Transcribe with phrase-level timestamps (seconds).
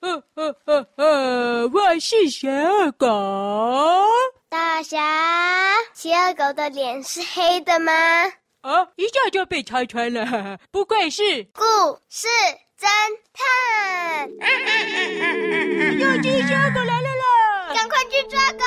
[0.00, 3.06] 呃呃呃呃，我是邪恶狗。
[4.48, 4.98] 大侠，
[5.92, 7.92] 邪恶狗的脸是黑的吗？
[8.60, 11.22] 啊，一下就被拆穿了，不愧是
[11.52, 11.64] 故
[12.08, 12.28] 事
[12.78, 12.86] 侦
[13.32, 14.30] 探。
[15.98, 17.74] 有只邪恶狗来了啦！
[17.74, 18.64] 赶快去抓狗！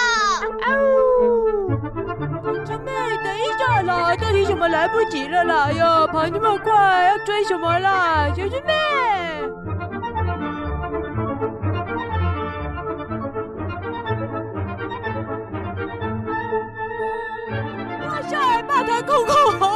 [2.65, 2.91] 小师妹，
[3.23, 5.71] 等一下啦，到底什么来不及了啦？
[5.71, 6.73] 哟，跑那么快，
[7.07, 8.27] 要追什么啦？
[8.35, 8.73] 小师妹。
[19.05, 19.25] 空
[19.59, 19.69] 空，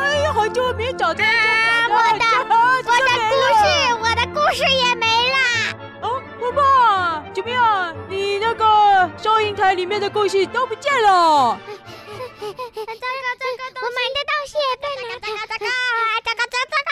[0.00, 1.24] 哎呀，好久没找到。
[1.24, 3.00] 我的，我的
[3.30, 3.62] 故事，
[4.00, 5.36] 我的故事也没了。
[6.00, 6.62] 哦，婆婆，
[7.34, 7.94] 怎么样？
[8.08, 11.58] 你那个收银台里面的故事都不见了。
[12.40, 15.38] 糟糕糟糕，我买的东西也被拿走了。
[15.46, 15.64] 糟糕
[16.24, 16.90] 糟糕糟糕糟糕！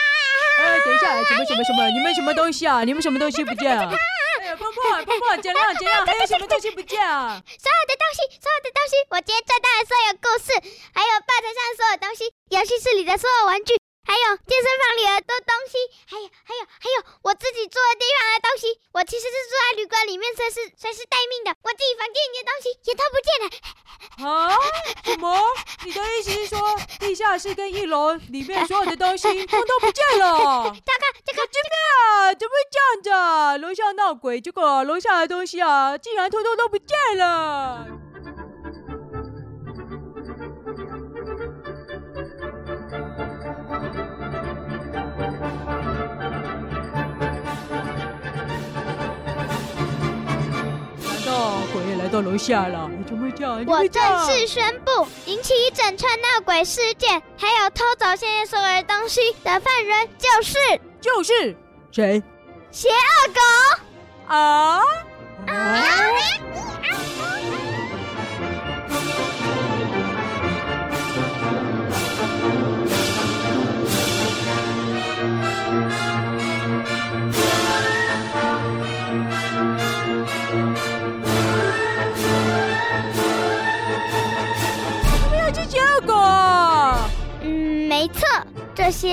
[0.62, 1.88] 哎，等一下，什么什么什么？
[1.90, 2.84] 你们什么东西啊？
[2.84, 3.86] 你们什么东西不见了？
[4.58, 6.06] 泡泡泡泡，怎样怎样？
[6.06, 7.40] 还有什么东西不见啊？
[9.10, 10.54] 我今天赚到的所有故事，
[10.94, 13.74] 还有报纸上所有东西，游戏室里的所有玩具，
[14.06, 15.74] 还有健身房里的东西，
[16.06, 18.70] 还有还有还有我自己住的地方的东西。
[18.94, 21.50] 我其实是住在旅馆里面，随时随时待命的。
[21.58, 23.46] 我自己房间里的东西也都不见了。
[24.30, 24.54] 啊？
[25.02, 25.42] 什么？
[25.82, 30.70] 你的意思是说，地下室跟一楼里面所有的东西通通不见了？
[30.86, 33.58] 大哥，这个这边啊，怎么会这样子啊？
[33.58, 37.88] 楼下闹鬼，结果楼下的东西啊，竟然通通都不见了。
[52.10, 52.90] 到楼下了？
[53.66, 60.58] 我正式宣布，引起一整串闹鬼事件，还有偷走现在所有的东西的犯人就是
[61.00, 61.56] 就是
[61.92, 62.22] 谁？
[62.70, 63.40] 邪恶狗
[64.34, 64.82] 啊！
[65.46, 65.84] 啊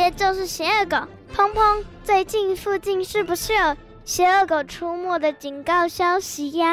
[0.08, 0.98] 些就是邪恶狗。
[1.36, 3.76] 砰砰，最近附近是不是有
[4.06, 6.68] 邪恶狗出没的警告消息呀？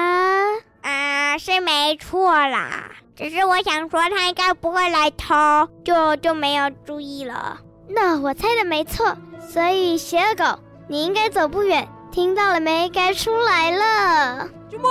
[0.82, 2.92] 啊，是没错啦。
[3.16, 7.58] 只是我想说，他应该不会来偷，就就没有注意了。
[7.88, 11.88] 那我猜的没错，所以邪恶狗，你应该走不远。
[12.12, 12.88] 听到了没？
[12.90, 14.48] 该出来了。
[14.74, 14.90] 什么？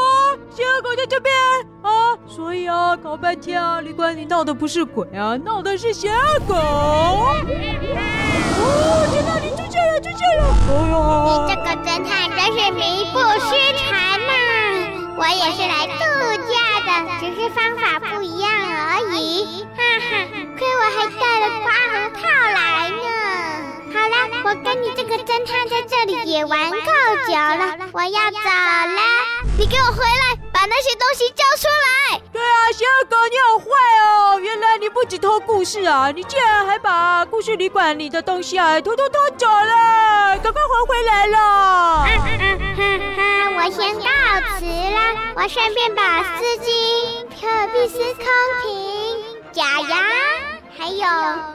[0.49, 1.35] 邪恶狗在这边
[1.81, 2.15] 啊？
[2.25, 6.55] 所以啊，搞半天啊，旅馆里闹的不是鬼啊，闹的是邪恶狗。
[6.55, 7.35] 哦，
[9.11, 10.41] 天哪，你出现了，出现了！
[10.69, 13.91] 哎呀，你这个侦探真是名不虚传
[14.23, 14.31] 呐！
[15.17, 15.99] 我也是来度
[16.47, 16.55] 假
[16.87, 16.89] 的，
[17.19, 19.67] 只是方法不一样而已。
[19.75, 20.09] 哈哈，
[20.57, 22.23] 亏我还带了刮胡套
[22.55, 23.05] 来呢。
[23.91, 26.77] 好了，我跟你这个侦探在这里也玩够
[27.27, 29.01] 久了，我要走了。
[29.55, 32.19] 你给我回来，把那些东西交出来！
[32.31, 33.65] 对啊，小狗，你好坏
[34.01, 34.39] 哦！
[34.39, 40.37] 原来你不止偷故事啊，你竟然还把故事旅馆里的东西啊偷偷偷走了！
[40.41, 42.07] 赶快还回来了！
[43.55, 44.01] 我先告
[44.57, 48.25] 辞啦，我顺便把丝巾、可比斯空
[48.63, 50.52] 瓶、假牙。
[50.77, 51.05] 还有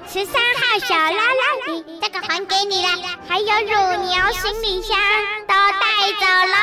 [0.06, 2.89] 十三号小拉拉里，这个还给你了。
[3.29, 4.97] 还有乳牛行李箱
[5.47, 5.87] 都带
[6.19, 6.56] 走喽。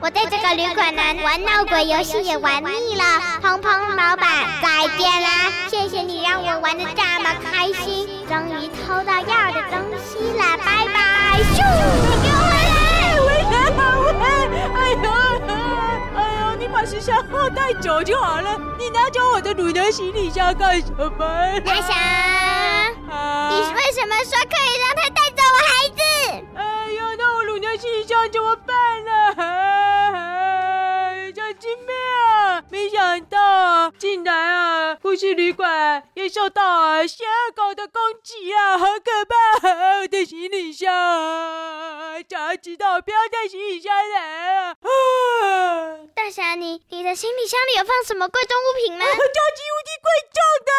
[0.00, 3.04] 我在这个旅馆呢，玩闹鬼游戏也玩腻了。
[3.42, 4.28] 砰砰老板，
[4.60, 5.52] 再见啦！
[5.68, 11.40] 谢谢你让我玩得这么开心，终于偷到要的东西了，拜拜！
[11.54, 12.39] 咻，
[17.72, 18.58] 带走就好了。
[18.76, 21.10] 你拿走我的乳牛行李箱干什么？
[21.64, 21.94] 大侠，
[23.08, 26.00] 啊、你为什么说可以让他带走我孩子？
[26.56, 29.10] 哎呀，那我乳牛行李箱怎么办呢？
[31.32, 39.24] 小金妹啊，没想到竟然啊，呼吸旅馆也受到啊邪恶狗的攻击啊，好可
[39.62, 39.68] 怕！
[40.02, 44.74] 我的行李箱啊，早知道不要带行李箱来啊！
[46.30, 49.04] 啊大大侠，你你的行李箱里有放什么贵重物品吗？
[49.04, 50.70] 超级无敌贵重的！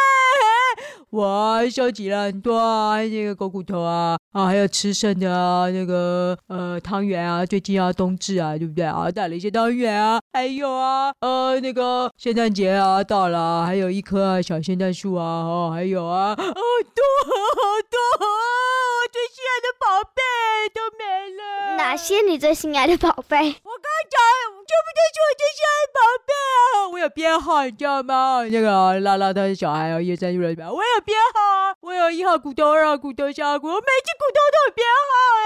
[1.10, 9.12] 我收集了很多啊，那个狗骨头啊，啊，还有吃剩的啊，那个呃汤圆啊，最近要冬至啊，对不对啊？
[9.12, 16.54] 带了一些汤圆啊，还有啊，呃，那个圣诞节啊到了，还有一棵小圣诞树啊，哦，还有啊，好多好
[17.90, 20.22] 多，我最心爱的宝贝
[20.74, 21.04] 都没
[21.36, 21.76] 了。
[21.76, 23.56] 哪些你最心爱的宝贝？
[23.64, 23.72] 我，
[24.84, 26.88] 不就是我最心爱的宝贝啊？
[26.92, 28.44] 我有编号，你知道吗？
[28.50, 35.42] 那个拉拉他的小孩啊，叶山入了我有编号啊，我有一号骨头，二号骨头，三号骨头，每只骨头都有编号哎。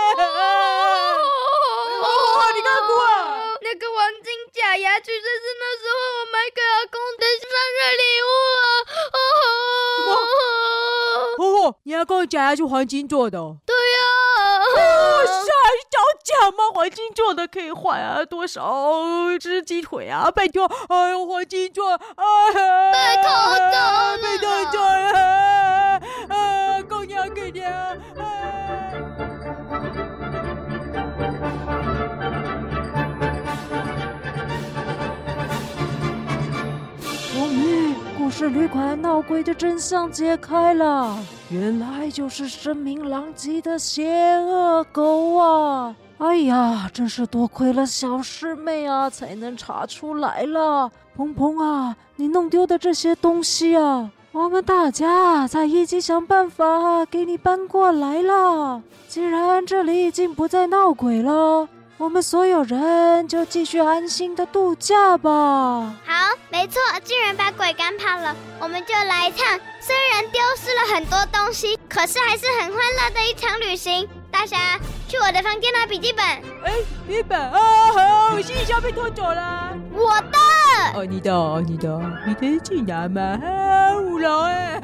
[2.01, 2.07] 哦，
[2.55, 3.55] 你看过啊？
[3.61, 8.61] 那个黄金假牙，其实是那时候我买给阿公的生日礼物啊。
[9.97, 10.13] 什么？
[11.45, 13.39] 哦，你阿公的假牙是黄金做的？
[13.65, 13.75] 对
[16.39, 16.63] 找奖吗？
[16.73, 20.29] 黄金做的可以换啊，多少只鸡腿啊？
[20.31, 23.29] 拜托，哎呦，黄金做，哎呀，被偷
[23.71, 24.79] 走了，被偷走
[25.13, 25.19] 了，
[26.29, 27.97] 啊，公羊给娘，啊！
[37.33, 41.17] 终于，故事旅馆闹鬼的真相揭开了。
[41.49, 45.95] 原来就是声名狼藉的邪恶狗啊！
[46.17, 50.89] 哎呀，真是多亏了小师妹啊，才能查出来了。
[51.15, 58.81] 鹏鹏啊，你弄丢的这些东西啊，我们大家在一起想办法给你搬过来了。
[59.09, 61.67] 既然这里已经不再闹鬼了。
[61.97, 65.31] 我们所有人就继续安心的度假吧。
[66.05, 66.13] 好，
[66.49, 74.05] 没错，既然把鬼赶跑了，我们就来一趟虽然丢失了很多东西，可是还是很欢乐的一场旅行。
[74.29, 74.57] 大侠，
[75.15, 76.25] 去我的房间拿笔记本。
[76.25, 76.73] 哎，
[77.07, 77.57] 笔记本啊，
[77.93, 79.71] 好，我行李箱被偷走了。
[79.93, 80.37] 我的。
[80.93, 83.39] 哦，你的，哦，你的，你的去拿吗？
[83.41, 84.81] 好，五楼哎。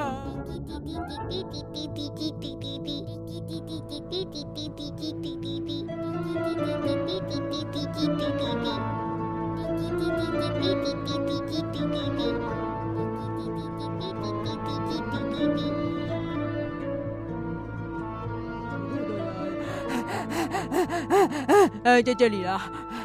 [21.92, 22.62] 呃，在这里了。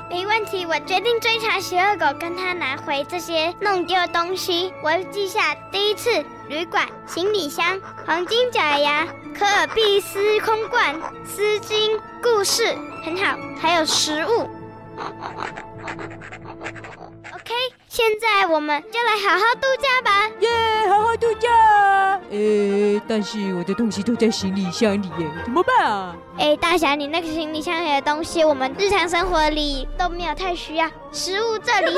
[0.09, 4.73] 没问题，我决定追查邪恶狗，跟他拿回这些弄丢的东西。
[4.81, 9.05] 我要记下第一次旅馆、行李箱、黄金假牙、
[9.37, 10.95] 科尔必斯空罐、
[11.25, 12.65] 丝巾、故事，
[13.05, 14.49] 很好，还有食物。
[17.35, 17.53] OK，
[17.89, 20.29] 现在我们就来好好度假吧！
[20.39, 22.21] 耶，yeah, 好好度假！
[22.31, 26.17] 诶，但是我的东西都在行李箱里耶，怎么办啊？
[26.39, 30.91] 诶，大侠，你那个行李箱里的东西，我们日常生活里都没有太需要。
[31.13, 31.95] 食物这里，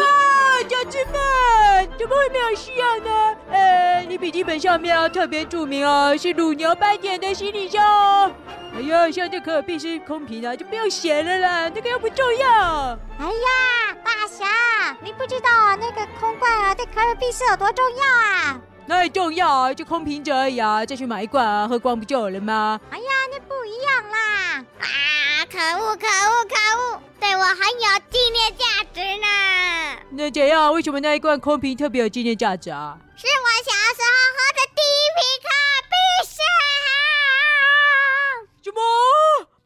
[0.69, 3.37] 家人们，怎么会没有需要呢？
[3.51, 8.31] 呃，你笔记本上面要特别注明哦，是乳牛斑点的行李箱哦。
[8.77, 12.99] 哎呀，像这可尔必斯空瓶啊，就不用写了啦，那个又不重要。
[13.19, 14.45] 哎呀，大侠，
[15.03, 15.49] 你不知道
[15.81, 18.61] 那个空罐啊，对可尔必斯有多重要啊？
[18.89, 22.81] 那也重要啊，就空瓶子而已啊，再去买一罐啊，喝光不就有了吗？
[22.91, 24.65] 哎呀，那不一样啦！
[24.81, 28.65] 啊，可恶，可恶，可恶，对我很有纪念价
[28.95, 30.01] 值呢。
[30.13, 30.73] 那怎样？
[30.73, 32.97] 为什么那一罐空瓶特别有纪念价值啊？
[33.15, 33.48] 是我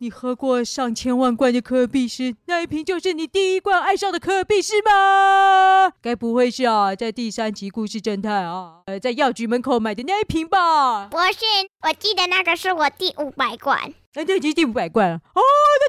[0.03, 5.93] 你喝过上千万罐的可尔必斯，那一瓶就是你第一罐爱上的可尔必斯吗？
[6.03, 11.07] 该不会是啊，在第三集故事侦探啊，呃，在药局门口买的那一瓶吧？
[11.07, 11.45] 不是，
[11.87, 13.95] 我记得那个是我第五百罐。
[14.15, 15.21] 那这已经第五百罐了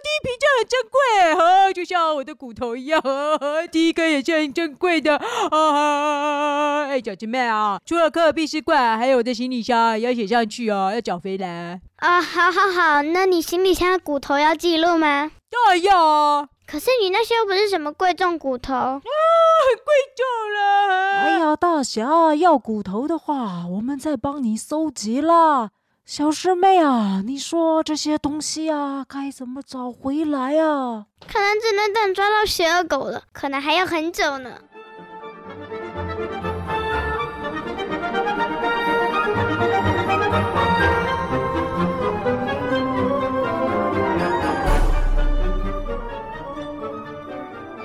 [0.04, 6.84] 第一瓶就很珍贵，哈、哦，就像我的骨头一样，呵呵第一根也是很珍贵的啊！
[6.88, 12.22] 哎，小姐妹啊，除了可尔必斯罐，还有我的行李箱也要写上去哦，要缴回来啊！
[12.22, 15.32] 好好好，那你行李箱的骨头要记录吗？
[15.50, 16.50] 当然要啊！
[16.66, 21.22] 可是你那些又不是什么贵重骨头啊，很贵重了。
[21.22, 25.70] 哎呀，大侠要骨头的话，我们再帮你搜集啦。
[26.06, 31.06] 小师妹啊，你说这些东西啊，该怎么找回来啊？
[31.26, 34.52] 可能只能等抓到邪恶狗了，可能还要很久呢。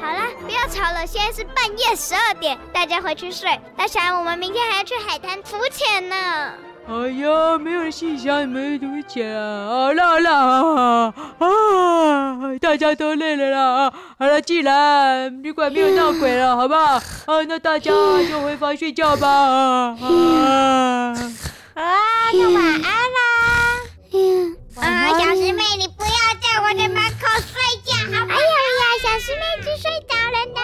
[0.01, 3.59] 好啦，不要吵了，现在是半夜十二点，大家回去睡。
[3.77, 6.53] 大侠，我们明天还要去海滩浮潜呢。
[6.90, 9.68] 哎呀，没有人欣赏你们多钱啊！
[9.68, 13.92] 好了好了啊，啊，大家都累了啦。
[14.18, 16.95] 好了，既然旅馆没有闹鬼了，好不好？
[16.95, 19.28] 啊，那大家就回房睡觉吧。
[19.28, 21.14] 啊，
[21.75, 21.85] 啊，
[22.33, 23.21] 那晚安啦。
[24.14, 28.38] 嗯，啊，小师妹，你不要在我的门口睡觉，好不好？
[28.38, 28.47] 哎呀
[28.80, 30.61] 呀，小师妹已经睡着了呢。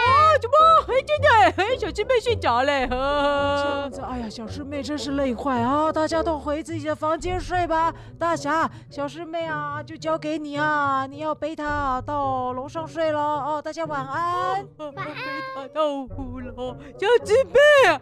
[2.05, 2.87] 妹睡着嘞。
[2.87, 5.93] 呵这样子，哎呀，小师妹真是累坏啊！
[5.93, 7.93] 大家都回自己的房间睡吧。
[8.19, 13.63] 大侠，小师妹啊，就交给你啊，你要背她到楼上睡了哦。
[13.63, 14.67] 大家晚安。
[14.79, 15.07] 晚安。
[15.07, 15.13] 背
[15.55, 17.55] 她到五楼，小师妹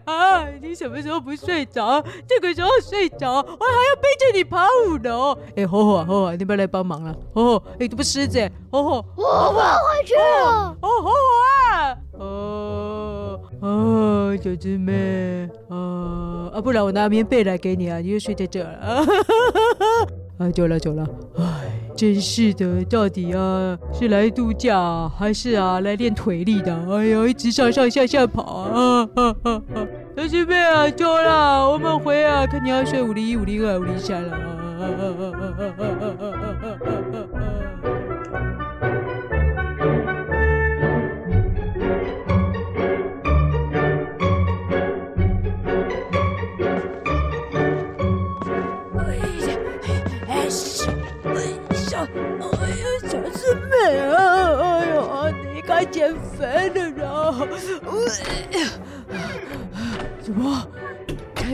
[0.04, 2.02] 啊，你什么时候不睡着？
[2.26, 5.37] 这个时候睡着，我还要背着你爬五楼。
[5.56, 7.14] 哎，好好啊，好好，你不要来帮忙了。
[7.35, 8.40] 哦，哎，这不狮子，
[8.71, 10.76] 哦，我不回去了。
[10.80, 11.41] 哦，好好啊。
[13.62, 19.04] 哦，小师妹，啊啊，不然我拿棉被来给你啊，你就睡在这儿 了。
[20.38, 21.07] 啊，走了走了，
[21.38, 26.75] 哎，真是的，到底啊是来度假还是啊来练腿力的？
[26.90, 29.09] 哎呀，一直上上下下跑啊！
[30.16, 34.33] 小师妹啊，走了，我们回啊，看你要睡五零一、五零二、五零三了。
[34.33, 34.42] 啊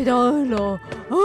[0.08, 0.78] 到二楼
[1.10, 1.18] 啊？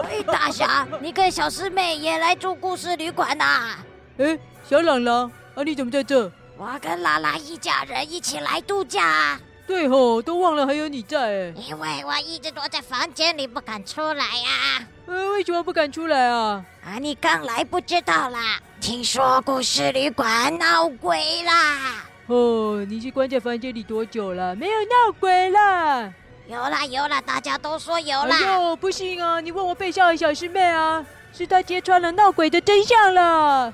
[0.08, 3.76] 哎，大侠，你跟小师妹也来住故事旅馆呐？
[4.16, 6.32] 哎，小朗朗啊，你怎么在这？
[6.56, 9.04] 我跟拉拉一家人一起来度假。
[9.06, 11.52] 啊对吼，都忘了还有你在。
[11.56, 14.86] 因为我一直躲在房间里不敢出来呀。
[15.06, 16.64] 呃，为什么不敢出来啊？
[16.84, 18.60] 啊，你刚来不知道啦。
[18.80, 22.04] 听说故事旅馆闹鬼啦！
[22.28, 24.54] 哦，你是关在房间里多久了？
[24.54, 26.12] 没有闹鬼了？
[26.48, 28.36] 有啦有啦，大家都说有啦。
[28.36, 29.40] 哎呦，不信啊！
[29.40, 33.72] 你问我背上的小师妹啊，是她揭穿了闹鬼的真相了。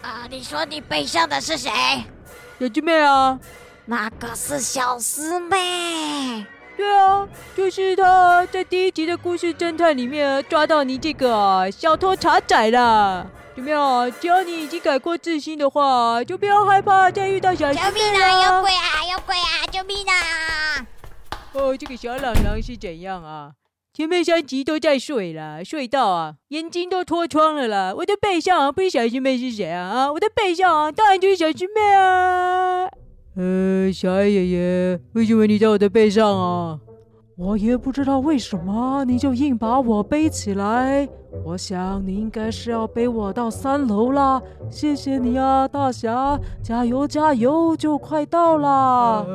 [0.00, 1.70] 啊，你说你背上的是谁？
[2.58, 3.38] 小师妹啊？
[3.84, 6.46] 那个是小师妹。
[6.78, 13.26] 对啊，就是她在第一集的故事侦探里面抓到你这个小偷茶仔了。
[13.54, 14.10] 怎么样？
[14.18, 17.90] 只要你已经改过自新的话，就不要害怕再遇到小师妹了。
[17.90, 18.56] 救命啊！
[18.56, 19.04] 有鬼啊！
[19.12, 19.66] 有鬼啊！
[19.70, 20.73] 救命啊！
[21.54, 23.52] 哦，这个小朗朗是怎样啊？
[23.92, 27.94] 前面三集都在睡了，睡到啊，眼睛都脱窗了啦。
[27.96, 29.82] 我的背上啊，不是小师妹是谁啊？
[29.88, 32.88] 啊，我的背上啊，当然就是小师妹啊。
[33.36, 36.80] 呃，小爱爷爷，为什么你在我的背上啊？
[37.36, 41.08] 我也不知道为什么，你就硬把我背起来。
[41.44, 48.68] 我想你应该是要背我到三楼啦，谢谢你啊，大侠，加油加油，就快到了。
[48.68, 49.26] 啊，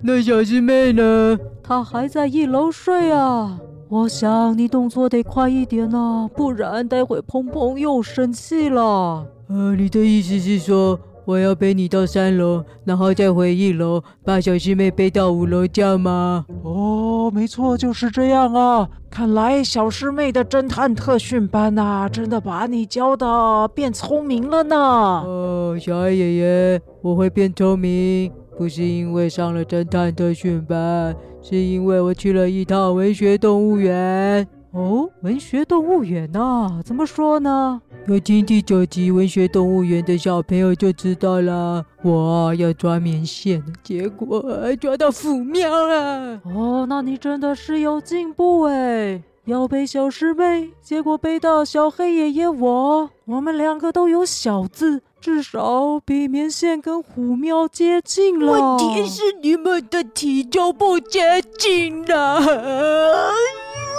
[0.00, 1.38] 那小师妹呢？
[1.62, 3.60] 她还在一楼睡啊。
[3.90, 9.26] 我想你动作得快一点啊，不然待会鹏鹏又生气了。
[9.48, 16.44] 呃，你的意思是说我要背你到三楼，然后再回一楼，把小师妹背到五楼，这样吗？
[16.62, 18.88] 哦，没错，就是这样啊。
[19.08, 24.76] 看来小师妹的侦探特训班呐、啊，真的把你教的变聪明了呢。
[24.76, 34.46] 哦，小爱爷爷，我会变聪明，不是因为上了侦探特训班，是因为我去了一趟文学动物园。
[34.74, 37.80] 哦，文学动物园呐、啊，怎么说呢？
[38.08, 41.86] 有听第九集文学动物园的小朋友就知道了。
[42.02, 44.44] 我要抓棉线，结果
[44.80, 46.40] 抓到虎喵了。
[46.52, 49.22] 哦，那你真的是有进步哎！
[49.44, 58.76] 要背小师妹，结果背到小黑爷爷我，我们两个都有小字，至少比棉线跟虎喵接近了。
[58.76, 62.40] 问题是你们的体重不接近了。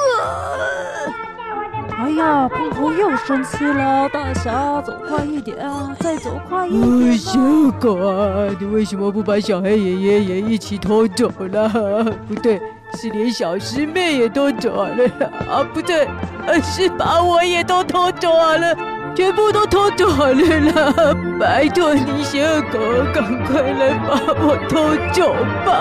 [1.97, 4.07] 哎呀，鹏鹏又生气了！
[4.09, 7.17] 大侠，走快一点啊，再走快一点！
[7.17, 7.39] 小
[7.79, 11.69] 狗啊，你为什么不把小黑爷爷也一起偷走了？
[12.27, 12.62] 不对，
[12.95, 15.05] 是连小师妹也偷走了
[15.50, 15.63] 啊！
[15.74, 16.07] 不对，
[16.62, 18.75] 是把我也都偷走了，
[19.15, 21.15] 全部都偷走了啦！
[21.39, 22.39] 拜托你，小
[22.71, 22.77] 狗，
[23.13, 25.33] 赶快来把我偷走
[25.65, 25.71] 吧！